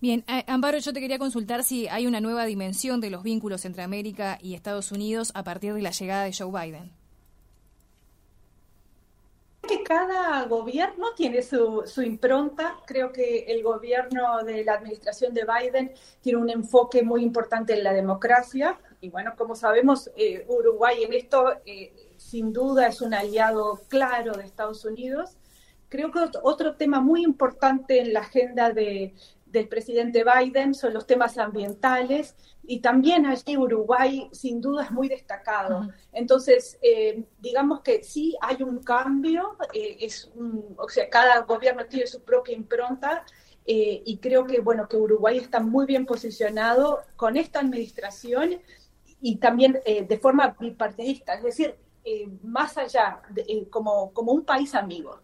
Bien, 0.01 0.25
eh, 0.27 0.43
Amparo, 0.47 0.77
yo 0.77 0.93
te 0.93 0.99
quería 0.99 1.17
consultar 1.17 1.63
si 1.63 1.87
hay 1.87 2.05
una 2.05 2.19
nueva 2.19 2.45
dimensión 2.45 2.99
de 2.99 3.09
los 3.09 3.23
vínculos 3.23 3.65
entre 3.65 3.83
América 3.83 4.37
y 4.41 4.53
Estados 4.53 4.91
Unidos 4.91 5.31
a 5.35 5.43
partir 5.43 5.73
de 5.73 5.81
la 5.81 5.91
llegada 5.91 6.25
de 6.25 6.33
Joe 6.37 6.51
Biden. 6.51 6.91
Que 9.61 9.81
cada 9.81 10.43
gobierno 10.45 11.07
tiene 11.15 11.41
su, 11.41 11.83
impronta. 12.03 12.75
Creo 12.85 13.11
que 13.11 13.45
el 13.47 13.63
gobierno 13.63 14.43
de 14.43 14.63
la 14.63 14.73
administración 14.73 15.33
de 15.33 15.43
Biden 15.45 15.91
tiene 16.21 16.39
un 16.39 16.49
enfoque 16.49 17.01
muy 17.01 17.23
importante 17.23 17.73
en 17.73 17.83
la 17.83 17.93
democracia. 17.93 18.77
Y 19.01 19.09
bueno, 19.09 19.33
como 19.35 19.55
sabemos, 19.55 20.11
eh, 20.17 20.45
Uruguay 20.47 21.03
en 21.03 21.13
esto 21.13 21.55
eh, 21.65 21.93
sin 22.17 22.53
duda 22.53 22.87
es 22.87 23.01
un 23.01 23.13
aliado 23.13 23.81
claro 23.87 24.33
de 24.33 24.43
Estados 24.43 24.85
Unidos. 24.85 25.37
Creo 25.89 26.11
que 26.11 26.19
otro 26.43 26.75
tema 26.75 26.99
muy 26.99 27.23
importante 27.23 28.01
en 28.01 28.13
la 28.13 28.19
agenda 28.19 28.71
de, 28.71 29.15
del 29.55 29.69
presidente 29.69 30.23
Biden 30.23 30.73
son 30.73 30.93
los 30.93 31.07
temas 31.07 31.37
ambientales 31.37 32.35
y 32.63 32.81
también 32.81 33.25
allí 33.25 33.57
Uruguay 33.57 34.27
sin 34.33 34.59
duda 34.59 34.83
es 34.83 34.91
muy 34.91 35.07
destacado. 35.07 35.87
Entonces, 36.11 36.77
eh, 36.81 37.23
digamos 37.39 37.79
que 37.81 38.03
sí 38.03 38.35
hay 38.41 38.61
un 38.61 38.83
cambio, 38.83 39.55
eh, 39.73 39.97
es 40.01 40.29
o 40.77 40.89
sea, 40.89 41.09
cada 41.09 41.39
gobierno 41.41 41.85
tiene 41.85 42.05
su 42.05 42.21
propia 42.21 42.53
impronta 42.53 43.23
eh, 43.65 44.03
y 44.05 44.17
creo 44.17 44.45
que, 44.45 44.59
bueno, 44.59 44.89
que 44.89 44.97
Uruguay 44.97 45.37
está 45.37 45.61
muy 45.61 45.85
bien 45.85 46.05
posicionado 46.05 46.99
con 47.15 47.37
esta 47.37 47.59
administración 47.61 48.61
y 49.21 49.37
también 49.37 49.79
de 49.85 50.19
forma 50.19 50.55
bipartidista, 50.59 51.33
es 51.35 51.43
decir, 51.43 51.75
más 52.43 52.77
allá, 52.77 53.21
como, 53.71 54.11
como 54.11 54.33
un 54.33 54.43
país 54.43 54.75
amigo. 54.75 55.19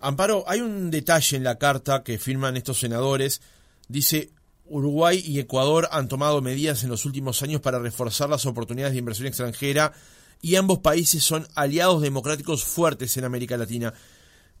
Amparo, 0.00 0.44
hay 0.46 0.60
un 0.62 0.90
detalle 0.90 1.36
en 1.36 1.44
la 1.44 1.58
carta 1.58 2.02
que 2.02 2.18
firman 2.18 2.56
estos 2.56 2.80
senadores. 2.80 3.42
Dice, 3.88 4.30
Uruguay 4.64 5.22
y 5.24 5.38
Ecuador 5.40 5.88
han 5.92 6.08
tomado 6.08 6.40
medidas 6.40 6.82
en 6.84 6.90
los 6.90 7.04
últimos 7.04 7.42
años 7.42 7.60
para 7.60 7.78
reforzar 7.78 8.30
las 8.30 8.46
oportunidades 8.46 8.94
de 8.94 9.00
inversión 9.00 9.28
extranjera 9.28 9.92
y 10.40 10.54
ambos 10.54 10.78
países 10.78 11.22
son 11.22 11.46
aliados 11.54 12.00
democráticos 12.00 12.64
fuertes 12.64 13.16
en 13.16 13.24
América 13.24 13.58
Latina. 13.58 13.92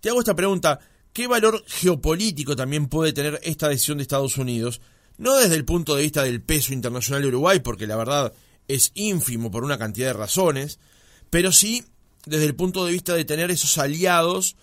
Te 0.00 0.10
hago 0.10 0.20
esta 0.20 0.36
pregunta, 0.36 0.78
¿qué 1.12 1.26
valor 1.26 1.64
geopolítico 1.66 2.54
también 2.54 2.88
puede 2.88 3.12
tener 3.14 3.40
esta 3.42 3.68
decisión 3.68 3.98
de 3.98 4.02
Estados 4.02 4.36
Unidos? 4.36 4.82
No 5.16 5.36
desde 5.36 5.54
el 5.54 5.64
punto 5.64 5.94
de 5.94 6.02
vista 6.02 6.22
del 6.22 6.42
peso 6.42 6.74
internacional 6.74 7.22
de 7.22 7.28
Uruguay, 7.28 7.60
porque 7.60 7.86
la 7.86 7.96
verdad 7.96 8.32
es 8.68 8.92
ínfimo 8.94 9.50
por 9.50 9.64
una 9.64 9.78
cantidad 9.78 10.08
de 10.08 10.12
razones, 10.14 10.78
pero 11.30 11.50
sí 11.50 11.84
desde 12.26 12.44
el 12.44 12.54
punto 12.54 12.84
de 12.84 12.92
vista 12.92 13.14
de 13.14 13.24
tener 13.24 13.50
esos 13.50 13.78
aliados 13.78 14.56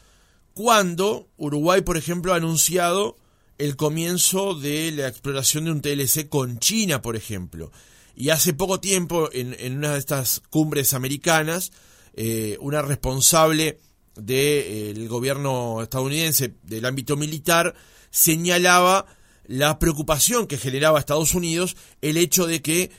cuando 0.58 1.30
Uruguay, 1.38 1.82
por 1.82 1.98
ejemplo, 1.98 2.34
ha 2.34 2.38
anunciado 2.38 3.16
el 3.60 3.76
comienzo 3.76 4.56
de 4.56 4.92
la 4.92 5.08
exploración 5.08 5.66
de 5.66 5.72
un 5.72 5.82
TLC 5.82 6.28
con 6.28 6.58
China, 6.58 7.00
por 7.00 7.16
ejemplo. 7.16 7.72
Y 8.16 8.30
hace 8.30 8.54
poco 8.54 8.80
tiempo, 8.80 9.30
en, 9.32 9.78
una 9.78 9.94
de 9.94 10.00
estas 10.00 10.42
cumbres 10.50 10.96
americanas, 10.96 11.72
eh, 12.16 12.58
una 12.60 12.82
responsable 12.82 13.78
del 14.16 15.08
gobierno 15.08 15.84
estadounidense 15.84 16.56
del 16.64 16.86
ámbito 16.86 17.16
militar 17.18 17.76
señalaba 18.10 19.06
la 19.46 19.78
preocupación 19.78 20.48
que 20.48 20.58
generaba 20.58 20.98
Estados 20.98 21.36
Unidos 21.36 21.78
el 22.02 22.18
hecho 22.18 22.48
de 22.48 22.64
que 22.64 22.90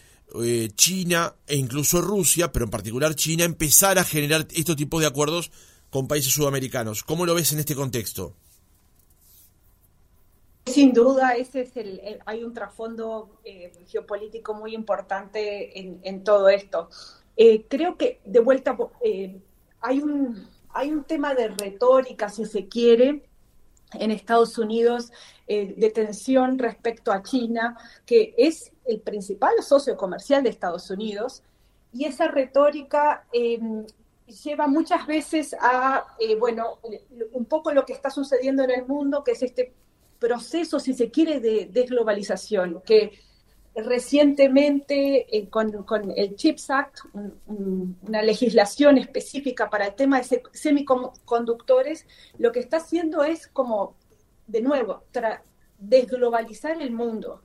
eh, 0.40 0.68
China 0.76 1.34
e 1.48 1.56
incluso 1.56 2.00
Rusia, 2.00 2.52
pero 2.52 2.66
en 2.66 2.70
particular 2.70 3.16
China, 3.16 3.42
empezar 3.42 3.98
a 3.98 4.04
generar 4.04 4.46
estos 4.54 4.76
tipos 4.76 5.00
de 5.00 5.08
acuerdos 5.08 5.50
con 5.90 6.08
países 6.08 6.32
sudamericanos. 6.32 7.02
¿Cómo 7.02 7.26
lo 7.26 7.34
ves 7.34 7.52
en 7.52 7.60
este 7.60 7.74
contexto? 7.74 8.34
Sin 10.66 10.92
duda, 10.92 11.32
ese 11.32 11.62
es 11.62 11.76
el, 11.76 12.20
hay 12.26 12.44
un 12.44 12.52
trasfondo 12.52 13.40
eh, 13.44 13.72
geopolítico 13.88 14.52
muy 14.52 14.74
importante 14.74 15.78
en, 15.78 16.24
todo 16.24 16.48
esto. 16.50 16.90
Eh, 17.36 17.64
creo 17.68 17.96
que 17.96 18.20
de 18.24 18.40
vuelta 18.40 18.76
hay 19.80 20.00
un 20.00 20.46
hay 20.78 20.92
un 20.92 21.04
tema 21.04 21.34
de 21.34 21.48
retórica, 21.48 22.28
si 22.28 22.44
se 22.44 22.68
quiere, 22.68 23.22
en 23.94 24.10
Estados 24.10 24.58
Unidos 24.58 25.10
eh, 25.46 25.74
de 25.76 25.90
tensión 25.90 26.58
respecto 26.58 27.10
a 27.10 27.22
China, 27.22 27.76
que 28.04 28.34
es 28.36 28.70
el 28.84 29.00
principal 29.00 29.54
socio 29.62 29.96
comercial 29.96 30.42
de 30.42 30.50
Estados 30.50 30.90
Unidos, 30.90 31.42
y 31.92 32.04
esa 32.04 32.28
retórica 32.28 33.26
lleva 34.28 34.66
muchas 34.66 35.06
veces 35.06 35.54
a, 35.60 36.06
eh, 36.18 36.36
bueno, 36.36 36.78
un 37.32 37.44
poco 37.46 37.72
lo 37.72 37.84
que 37.84 37.92
está 37.92 38.10
sucediendo 38.10 38.62
en 38.64 38.70
el 38.70 38.86
mundo, 38.86 39.24
que 39.24 39.32
es 39.32 39.42
este 39.42 39.74
proceso, 40.18 40.80
si 40.80 40.94
se 40.94 41.10
quiere, 41.10 41.40
de 41.40 41.68
desglobalización, 41.70 42.82
que 42.84 43.12
recientemente 43.74 45.36
eh, 45.36 45.48
con, 45.48 46.12
el 46.16 46.34
CHIPS 46.34 46.70
Act, 46.70 46.98
una 47.46 48.22
legislación 48.22 48.98
específica 48.98 49.70
para 49.70 49.86
el 49.86 49.94
tema 49.94 50.20
de 50.20 50.42
semiconductores, 50.52 52.06
lo 52.38 52.50
que 52.52 52.60
está 52.60 52.78
haciendo 52.78 53.22
es 53.22 53.46
como, 53.46 53.96
de 54.46 54.62
nuevo, 54.62 55.04
desglobalizar 55.78 56.80
el 56.82 56.90
mundo. 56.90 57.42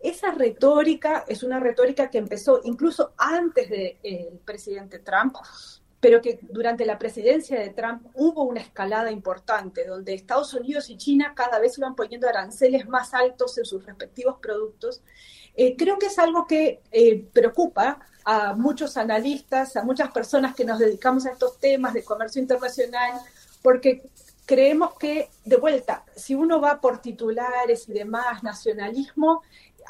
Esa 0.00 0.32
retórica 0.32 1.24
es 1.28 1.42
una 1.42 1.60
retórica 1.60 2.10
que 2.10 2.18
empezó 2.18 2.60
incluso 2.64 3.12
antes 3.16 3.68
del 3.68 3.98
de, 4.02 4.40
presidente 4.44 4.98
Trump, 4.98 5.36
pero 6.06 6.22
que 6.22 6.38
durante 6.40 6.86
la 6.86 7.00
presidencia 7.00 7.58
de 7.58 7.70
Trump 7.70 8.06
hubo 8.14 8.44
una 8.44 8.60
escalada 8.60 9.10
importante, 9.10 9.84
donde 9.84 10.14
Estados 10.14 10.54
Unidos 10.54 10.88
y 10.88 10.96
China 10.96 11.32
cada 11.34 11.58
vez 11.58 11.76
iban 11.78 11.96
poniendo 11.96 12.28
aranceles 12.28 12.86
más 12.86 13.12
altos 13.12 13.58
en 13.58 13.64
sus 13.64 13.84
respectivos 13.84 14.36
productos. 14.40 15.02
Eh, 15.56 15.74
creo 15.76 15.98
que 15.98 16.06
es 16.06 16.16
algo 16.20 16.46
que 16.46 16.80
eh, 16.92 17.26
preocupa 17.32 17.98
a 18.24 18.54
muchos 18.54 18.96
analistas, 18.96 19.74
a 19.74 19.82
muchas 19.82 20.12
personas 20.12 20.54
que 20.54 20.64
nos 20.64 20.78
dedicamos 20.78 21.26
a 21.26 21.32
estos 21.32 21.58
temas 21.58 21.92
de 21.92 22.04
comercio 22.04 22.40
internacional, 22.40 23.20
porque 23.60 24.08
creemos 24.44 24.96
que, 25.00 25.28
de 25.44 25.56
vuelta, 25.56 26.04
si 26.14 26.36
uno 26.36 26.60
va 26.60 26.80
por 26.80 27.02
titulares 27.02 27.88
y 27.88 27.94
demás, 27.94 28.44
nacionalismo, 28.44 29.42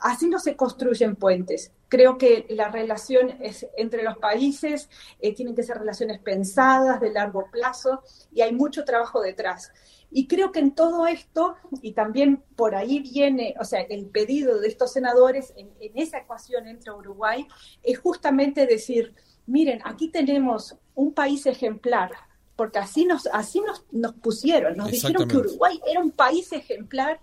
así 0.02 0.28
no 0.28 0.38
se 0.38 0.56
construyen 0.56 1.16
puentes. 1.16 1.72
Creo 1.88 2.18
que 2.18 2.46
la 2.50 2.68
relación 2.68 3.30
es 3.40 3.66
entre 3.76 4.02
los 4.02 4.18
países 4.18 4.88
eh, 5.20 5.34
tienen 5.34 5.54
que 5.54 5.62
ser 5.62 5.78
relaciones 5.78 6.20
pensadas 6.20 7.00
de 7.00 7.12
largo 7.12 7.48
plazo 7.50 8.02
y 8.32 8.40
hay 8.40 8.52
mucho 8.52 8.84
trabajo 8.84 9.20
detrás. 9.20 9.72
Y 10.10 10.28
creo 10.28 10.52
que 10.52 10.60
en 10.60 10.74
todo 10.74 11.06
esto, 11.06 11.56
y 11.82 11.92
también 11.92 12.42
por 12.54 12.74
ahí 12.74 13.00
viene, 13.00 13.54
o 13.60 13.64
sea, 13.64 13.80
el 13.80 14.06
pedido 14.06 14.60
de 14.60 14.68
estos 14.68 14.92
senadores 14.92 15.52
en, 15.56 15.70
esa 15.94 16.18
ecuación 16.18 16.66
entre 16.68 16.92
Uruguay, 16.92 17.46
es 17.82 17.98
justamente 17.98 18.66
decir, 18.66 19.14
miren, 19.46 19.80
aquí 19.84 20.08
tenemos 20.08 20.76
un 20.94 21.12
país 21.12 21.44
ejemplar, 21.46 22.12
porque 22.54 22.78
así 22.78 23.04
nos, 23.04 23.26
así 23.26 23.60
nos, 23.60 23.84
nos 23.90 24.14
pusieron, 24.14 24.76
nos 24.76 24.90
dijeron 24.90 25.28
que 25.28 25.36
Uruguay 25.36 25.80
era 25.86 26.00
un 26.00 26.12
país 26.12 26.52
ejemplar 26.52 27.20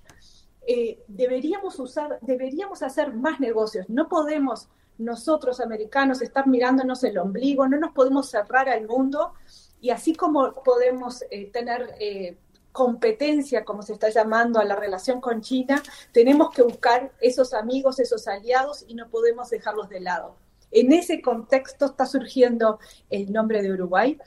eh, 0.67 1.03
deberíamos 1.07 1.79
usar, 1.79 2.19
deberíamos 2.21 2.83
hacer 2.83 3.13
más 3.13 3.39
negocios. 3.39 3.89
No 3.89 4.07
podemos 4.07 4.69
nosotros 4.97 5.59
americanos 5.59 6.21
estar 6.21 6.47
mirándonos 6.47 7.03
el 7.03 7.17
ombligo, 7.17 7.67
no 7.67 7.77
nos 7.77 7.93
podemos 7.93 8.29
cerrar 8.29 8.69
al 8.69 8.87
mundo 8.87 9.33
y 9.81 9.89
así 9.89 10.15
como 10.15 10.53
podemos 10.63 11.23
eh, 11.29 11.49
tener 11.51 11.95
eh, 11.99 12.37
competencia, 12.71 13.65
como 13.65 13.81
se 13.81 13.93
está 13.93 14.09
llamando 14.09 14.59
a 14.59 14.65
la 14.65 14.75
relación 14.75 15.19
con 15.19 15.41
China, 15.41 15.81
tenemos 16.11 16.51
que 16.51 16.63
buscar 16.63 17.11
esos 17.21 17.53
amigos, 17.53 17.99
esos 17.99 18.27
aliados 18.27 18.85
y 18.87 18.95
no 18.95 19.09
podemos 19.09 19.49
dejarlos 19.49 19.89
de 19.89 19.99
lado. 19.99 20.35
En 20.71 20.91
ese 20.91 21.21
contexto 21.21 21.85
está 21.85 22.05
surgiendo 22.05 22.79
el 23.09 23.31
nombre 23.31 23.61
de 23.61 23.71
Uruguay 23.71 24.17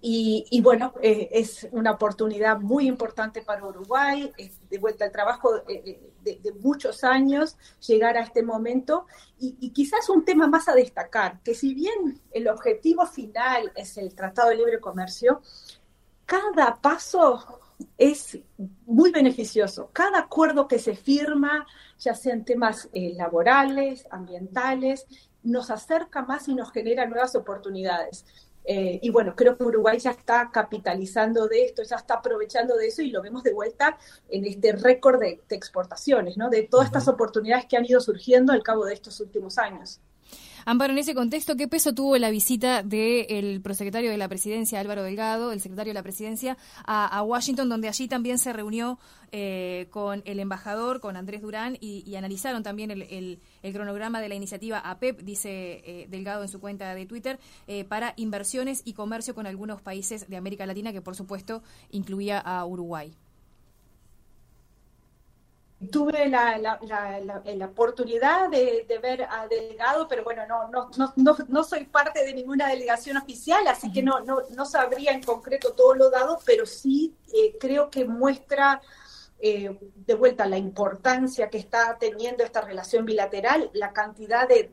y, 0.00 0.60
bueno, 0.62 0.94
eh, 1.00 1.28
es 1.32 1.68
una 1.70 1.92
oportunidad 1.92 2.58
muy 2.58 2.88
importante 2.88 3.42
para 3.42 3.64
Uruguay, 3.64 4.32
de 4.68 4.78
vuelta 4.78 5.04
al 5.04 5.12
trabajo 5.12 5.56
eh, 5.68 6.10
eh, 6.24 6.38
de, 6.42 6.52
muchos 6.52 7.04
años, 7.04 7.56
llegar 7.86 8.16
a 8.16 8.22
este 8.22 8.42
momento. 8.42 9.06
Y, 9.38 9.70
quizás 9.70 10.08
un 10.08 10.24
tema 10.24 10.48
más 10.48 10.68
a 10.68 10.74
destacar, 10.74 11.40
que 11.42 11.54
si 11.54 11.74
bien 11.74 12.20
el 12.32 12.48
objetivo 12.48 13.06
final 13.06 13.72
es 13.76 13.96
el 13.96 14.14
Tratado 14.14 14.48
de 14.48 14.56
Libre 14.56 14.80
Comercio, 14.80 15.40
cada 16.24 16.76
paso 16.76 17.60
es 17.96 18.38
muy 18.86 19.12
beneficioso. 19.12 19.90
Cada 19.92 20.18
acuerdo 20.18 20.66
que 20.66 20.78
se 20.80 20.96
firma, 20.96 21.66
ya 21.98 22.14
sean 22.14 22.44
temas 22.44 22.88
laborales, 22.92 24.06
ambientales, 24.10 25.06
nos 25.44 25.70
acerca 25.70 26.22
más 26.22 26.48
y 26.48 26.54
nos 26.54 26.72
genera 26.72 27.06
nuevas 27.06 27.36
oportunidades. 27.36 28.24
Eh, 28.68 28.98
y 29.00 29.10
bueno, 29.10 29.34
creo 29.36 29.56
que 29.56 29.62
Uruguay 29.62 29.98
ya 29.98 30.10
está 30.10 30.50
capitalizando 30.52 31.46
de 31.46 31.64
esto, 31.66 31.84
ya 31.84 31.96
está 31.96 32.14
aprovechando 32.14 32.76
de 32.76 32.88
eso 32.88 33.00
y 33.00 33.10
lo 33.10 33.22
vemos 33.22 33.44
de 33.44 33.54
vuelta 33.54 33.96
en 34.28 34.44
este 34.44 34.72
récord 34.72 35.20
de, 35.20 35.40
exportaciones, 35.50 36.36
¿no? 36.36 36.50
De 36.50 36.64
todas 36.64 36.86
estas 36.86 37.06
oportunidades 37.06 37.66
que 37.66 37.76
han 37.76 37.84
ido 37.84 38.00
surgiendo 38.00 38.52
al 38.52 38.64
cabo 38.64 38.84
de 38.84 38.94
estos 38.94 39.20
últimos 39.20 39.56
años. 39.58 40.00
Amparo, 40.68 40.92
en 40.92 40.98
ese 40.98 41.14
contexto, 41.14 41.54
¿qué 41.54 41.68
peso 41.68 41.94
tuvo 41.94 42.18
la 42.18 42.28
visita 42.28 42.82
del 42.82 43.60
prosecretario 43.62 44.10
de 44.10 44.16
la 44.16 44.26
presidencia, 44.26 44.80
Álvaro 44.80 45.04
Delgado, 45.04 45.52
el 45.52 45.60
secretario 45.60 45.90
de 45.90 45.94
la 45.94 46.02
presidencia, 46.02 46.58
a, 46.84 47.22
Washington, 47.22 47.68
donde 47.68 47.86
allí 47.86 48.08
también 48.08 48.36
se 48.36 48.52
reunió 48.52 48.98
eh, 49.30 49.86
con 49.90 50.24
el 50.24 50.40
embajador, 50.40 50.98
con 50.98 51.16
Andrés 51.16 51.40
Durán, 51.40 51.78
y, 51.80 52.12
analizaron 52.16 52.64
también 52.64 52.90
el, 52.90 53.40
cronograma 53.72 54.20
de 54.20 54.28
la 54.28 54.34
iniciativa 54.34 54.80
APEP, 54.80 55.20
dice 55.20 55.84
eh, 55.84 56.08
Delgado 56.10 56.42
en 56.42 56.48
su 56.48 56.58
cuenta 56.58 56.92
de 56.96 57.06
Twitter, 57.06 57.38
eh, 57.68 57.84
para 57.84 58.14
inversiones 58.16 58.82
y 58.84 58.94
comercio 58.94 59.36
con 59.36 59.46
algunos 59.46 59.80
países 59.82 60.28
de 60.28 60.36
América 60.36 60.66
Latina, 60.66 60.92
que 60.92 61.00
por 61.00 61.14
supuesto 61.14 61.62
incluía 61.92 62.40
a 62.40 62.66
Uruguay 62.66 63.14
tuve 65.96 66.28
la, 66.28 66.70
oportunidad 67.64 68.50
de, 68.50 68.86
ver 69.00 69.22
a 69.22 69.48
delegado, 69.48 70.06
pero 70.06 70.24
bueno, 70.24 70.42
no, 70.46 70.68
no, 70.68 70.90
no, 71.16 71.36
no, 71.48 71.64
soy 71.64 71.84
parte 71.84 72.22
de 72.22 72.34
ninguna 72.34 72.68
delegación 72.68 73.16
oficial, 73.16 73.66
así 73.66 73.90
que 73.90 74.02
no, 74.02 74.20
no, 74.20 74.42
no 74.50 74.66
sabría 74.66 75.12
en 75.12 75.22
concreto 75.22 75.72
todo 75.72 75.94
lo 75.94 76.10
dado, 76.10 76.38
pero 76.44 76.66
sí 76.66 77.14
eh, 77.32 77.56
creo 77.58 77.88
que 77.88 78.04
muestra 78.04 78.82
eh, 79.38 79.78
de 79.80 80.14
vuelta 80.14 80.44
la 80.44 80.58
importancia 80.58 81.48
que 81.48 81.56
está 81.56 81.96
teniendo 81.98 82.44
esta 82.44 82.60
relación 82.60 83.06
bilateral, 83.06 83.70
la 83.72 83.94
cantidad 83.94 84.46
de, 84.46 84.64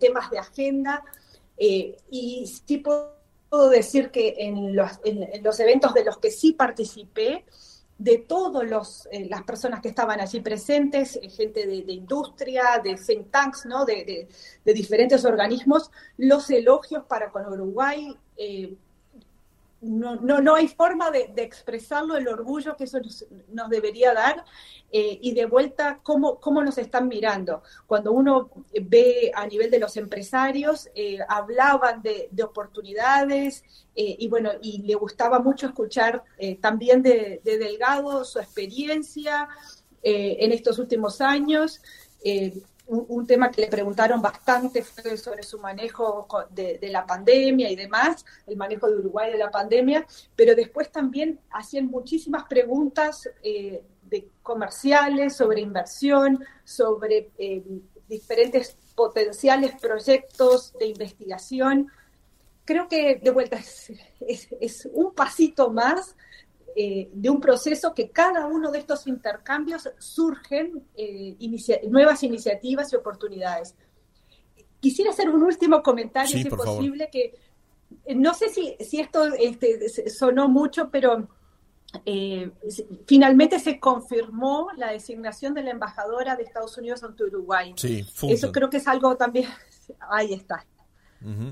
temas 0.00 0.32
de 0.32 0.40
agenda, 0.40 1.04
eh, 1.58 1.96
y 2.10 2.44
sí 2.66 2.78
puedo 2.78 3.68
decir 3.70 4.10
que 4.10 4.34
en 4.38 4.74
los, 4.74 4.90
en 5.04 5.44
los 5.44 5.60
eventos 5.60 5.94
de 5.94 6.04
los 6.04 6.18
que 6.18 6.32
sí 6.32 6.54
participé, 6.54 7.44
de 8.02 8.18
todas 8.18 9.08
eh, 9.12 9.26
las 9.30 9.42
personas 9.44 9.80
que 9.80 9.88
estaban 9.88 10.20
allí 10.20 10.40
presentes, 10.40 11.16
eh, 11.22 11.28
gente 11.28 11.66
de, 11.68 11.92
industria, 11.92 12.80
de 12.82 12.96
think 12.96 13.30
tanks, 13.30 13.64
¿no? 13.64 13.84
de, 13.84 14.26
diferentes 14.64 15.24
organismos, 15.24 15.88
los 16.16 16.50
elogios 16.50 17.04
para 17.04 17.30
con 17.30 17.46
Uruguay, 17.46 18.12
eh, 18.36 18.74
no, 19.82 20.14
no, 20.16 20.40
no 20.40 20.54
hay 20.54 20.68
forma 20.68 21.10
de, 21.10 21.32
expresarlo, 21.36 22.16
el 22.16 22.28
orgullo 22.28 22.76
que 22.76 22.84
eso 22.84 23.00
nos, 23.00 23.68
debería 23.68 24.14
dar 24.14 24.44
eh, 24.92 25.18
y 25.20 25.34
de 25.34 25.46
vuelta 25.46 25.98
cómo, 26.02 26.38
cómo 26.38 26.62
nos 26.62 26.78
están 26.78 27.08
mirando. 27.08 27.62
Cuando 27.86 28.12
uno 28.12 28.50
ve 28.80 29.32
a 29.34 29.46
nivel 29.46 29.70
de 29.70 29.80
los 29.80 29.96
empresarios, 29.96 30.88
eh, 30.94 31.18
hablaban 31.28 32.00
de, 32.00 32.30
oportunidades 32.42 33.64
eh, 33.96 34.16
y 34.18 34.28
bueno, 34.28 34.52
y 34.62 34.82
le 34.82 34.94
gustaba 34.94 35.40
mucho 35.40 35.66
escuchar 35.66 36.22
también 36.60 37.02
de, 37.02 37.40
de, 37.44 37.58
Delgado 37.58 38.24
su 38.24 38.38
experiencia 38.38 39.48
en 40.04 40.50
estos 40.50 40.78
últimos 40.80 41.20
años 41.20 41.80
un, 42.86 43.26
tema 43.26 43.50
que 43.50 43.62
le 43.62 43.68
preguntaron 43.68 44.20
bastante 44.20 44.82
fue 44.82 45.16
sobre 45.16 45.42
su 45.42 45.58
manejo 45.58 46.26
de, 46.50 46.78
la 46.90 47.06
pandemia 47.06 47.70
y 47.70 47.76
demás, 47.76 48.24
el 48.46 48.56
manejo 48.56 48.88
de 48.88 48.96
Uruguay 48.96 49.30
de 49.30 49.38
la 49.38 49.50
pandemia, 49.50 50.06
pero 50.36 50.54
después 50.54 50.90
también 50.90 51.40
hacían 51.50 51.86
muchísimas 51.86 52.44
preguntas 52.44 53.28
eh, 53.42 53.82
de 54.02 54.28
comerciales, 54.42 55.36
sobre 55.36 55.60
inversión, 55.60 56.44
sobre 56.64 57.30
eh, 57.38 57.62
diferentes 58.08 58.76
potenciales 58.94 59.72
proyectos 59.80 60.74
de 60.78 60.86
investigación. 60.86 61.88
Creo 62.64 62.88
que 62.88 63.16
de 63.16 63.30
vuelta 63.30 63.58
es 64.20 64.88
un 64.92 65.14
pasito 65.14 65.70
más 65.70 66.14
eh, 66.74 67.10
de 67.12 67.28
un 67.28 67.40
proceso 67.40 67.92
que 67.92 68.10
cada 68.10 68.46
uno 68.46 68.70
de 68.70 68.78
estos 68.78 69.06
intercambios 69.06 69.88
surgen 69.98 70.84
eh, 70.94 71.36
nuevas 71.88 72.22
iniciativas 72.22 72.92
y 72.92 72.96
oportunidades. 72.96 73.74
Quisiera 74.80 75.10
hacer 75.10 75.28
un 75.28 75.42
último 75.42 75.82
comentario, 75.82 76.30
si 76.30 76.40
es 76.40 76.48
posible, 76.48 77.10
que 77.10 77.34
eh, 78.06 78.14
no 78.14 78.32
sé 78.34 78.48
si, 78.48 78.76
si 78.80 79.00
esto 79.00 79.24
este, 79.38 79.88
sonó 80.08 80.48
mucho, 80.48 80.90
pero 80.90 81.28
finalmente 83.06 83.58
se 83.58 83.78
confirmó 83.78 84.68
la 84.76 84.92
designación 84.92 85.52
de 85.52 85.62
la 85.62 85.70
embajadora 85.72 86.36
de 86.36 86.44
Estados 86.44 86.78
Unidos 86.78 87.04
ante 87.04 87.24
Uruguay. 87.24 87.74
Sí, 87.76 88.06
Eso 88.28 88.50
creo 88.50 88.70
que 88.70 88.78
es 88.78 88.88
algo 88.88 89.16
también, 89.16 89.46
ahí 90.10 90.32
está, 90.32 90.64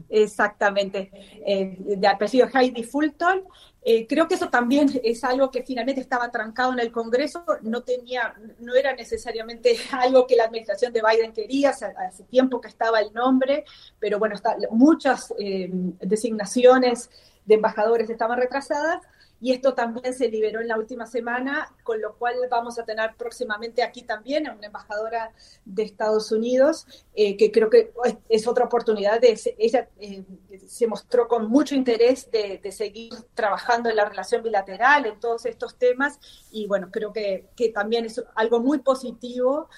Exactamente, 0.08 1.10
eh, 1.46 1.76
de 1.78 2.06
apellido 2.06 2.48
Heidi 2.52 2.82
Fulton. 2.84 3.44
Eh, 3.82 4.06
creo 4.06 4.28
que 4.28 4.34
eso 4.34 4.50
también 4.50 4.88
es 5.02 5.24
algo 5.24 5.50
que 5.50 5.62
finalmente 5.62 6.02
estaba 6.02 6.30
trancado 6.30 6.72
en 6.74 6.80
el 6.80 6.92
Congreso, 6.92 7.44
no 7.62 7.82
tenía, 7.82 8.34
no 8.58 8.74
era 8.74 8.94
necesariamente 8.94 9.74
algo 9.92 10.26
que 10.26 10.36
la 10.36 10.44
administración 10.44 10.92
de 10.92 11.02
Biden 11.02 11.32
quería, 11.32 11.70
hace, 11.70 12.24
tiempo 12.28 12.60
que 12.60 12.68
estaba 12.68 13.00
el 13.00 13.12
nombre, 13.14 13.64
pero 13.98 14.18
bueno, 14.18 14.34
está, 14.34 14.56
muchas 14.70 15.32
eh, 15.38 15.70
designaciones 16.00 17.10
de 17.46 17.54
embajadores 17.54 18.10
estaban 18.10 18.38
retrasadas 18.38 19.00
y 19.40 19.52
esto 19.52 19.74
también 19.74 20.12
se 20.12 20.28
liberó 20.28 20.60
en 20.60 20.68
la 20.68 20.76
última 20.76 21.06
semana, 21.06 21.74
con 21.82 22.00
lo 22.00 22.14
cual 22.16 22.34
vamos 22.50 22.78
a 22.78 22.84
tener 22.84 23.14
próximamente 23.16 23.82
aquí 23.82 24.02
también 24.02 24.46
a 24.46 24.52
una 24.52 24.66
embajadora 24.66 25.32
de 25.64 25.82
Estados 25.82 26.30
Unidos, 26.30 26.86
eh, 27.14 27.36
que 27.36 27.50
creo 27.50 27.70
que 27.70 27.92
es 28.28 28.46
otra 28.46 28.66
oportunidad. 28.66 29.20
De, 29.20 29.38
ella 29.58 29.88
eh, 29.98 30.24
se 30.66 30.86
mostró 30.86 31.26
con 31.26 31.48
mucho 31.48 31.74
interés 31.74 32.30
de, 32.30 32.60
seguir 32.70 33.12
trabajando 33.34 33.88
en 33.88 33.96
la 33.96 34.04
relación 34.04 34.42
bilateral, 34.42 35.06
en 35.06 35.18
todos 35.18 35.46
estos 35.46 35.76
temas, 35.76 36.20
y 36.50 36.66
bueno, 36.66 36.90
creo 36.92 37.12
que, 37.12 37.48
que 37.56 37.70
también 37.70 38.04
es 38.04 38.22
algo 38.36 38.60
muy 38.60 38.78
positivo 38.78 39.68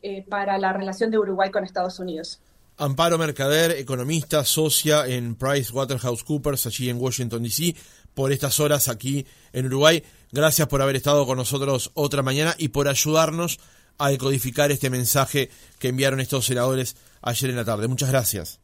eh, 0.00 0.24
para 0.28 0.58
la 0.58 0.72
relación 0.72 1.10
de 1.10 1.18
Uruguay 1.18 1.50
con 1.50 1.64
Estados 1.64 1.98
Unidos. 1.98 2.40
Amparo 2.78 3.18
Mercader, 3.18 3.72
economista, 3.72 4.44
socia 4.44 5.06
en 5.06 5.34
PricewaterhouseCoopers, 5.34 6.66
allí 6.66 6.88
en 6.88 6.98
Washington, 7.00 7.42
D.C., 7.42 7.74
por 8.14 8.32
estas 8.32 8.58
horas 8.60 8.88
aquí 8.88 9.26
en 9.52 9.66
Uruguay. 9.66 10.02
Gracias 10.32 10.68
por 10.68 10.82
haber 10.82 10.96
estado 10.96 11.26
con 11.26 11.38
nosotros 11.38 11.90
otra 11.94 12.22
mañana 12.22 12.54
y 12.58 12.68
por 12.68 12.88
ayudarnos 12.88 13.60
a 13.98 14.10
decodificar 14.10 14.70
este 14.70 14.90
mensaje 14.90 15.50
que 15.78 15.88
enviaron 15.88 16.20
estos 16.20 16.46
senadores 16.46 16.96
ayer 17.22 17.50
en 17.50 17.56
la 17.56 17.64
tarde. 17.64 17.88
Muchas 17.88 18.10
gracias. 18.10 18.60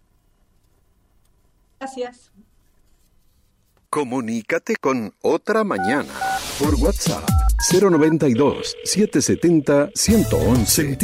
Gracias. 1.79 2.31
Comunícate 3.91 4.77
con 4.77 5.15
otra 5.23 5.63
mañana 5.63 6.13
por 6.59 6.75
WhatsApp 6.77 7.29
092 7.71 8.77
770 8.85 9.91
111. 9.95 10.97